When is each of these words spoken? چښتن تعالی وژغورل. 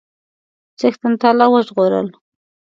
چښتن 0.79 1.13
تعالی 1.21 1.45
وژغورل. 1.49 2.07